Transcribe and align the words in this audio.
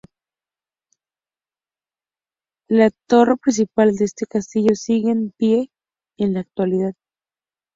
La 2.69 2.89
torre 3.07 3.37
principal 3.37 3.95
de 3.97 4.05
este 4.05 4.25
castillo 4.25 4.73
sigue 4.73 5.11
en 5.11 5.29
pie 5.37 5.69
en 6.17 6.33
la 6.33 6.39
actualidad. 6.39 6.95